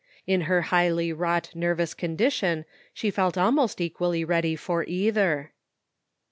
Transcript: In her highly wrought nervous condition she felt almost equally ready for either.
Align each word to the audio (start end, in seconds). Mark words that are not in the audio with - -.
In 0.25 0.41
her 0.49 0.63
highly 0.63 1.13
wrought 1.13 1.51
nervous 1.53 1.93
condition 1.93 2.65
she 2.91 3.11
felt 3.11 3.37
almost 3.37 3.79
equally 3.79 4.25
ready 4.25 4.55
for 4.55 4.83
either. 4.85 5.51